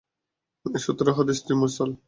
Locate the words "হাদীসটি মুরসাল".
1.17-1.89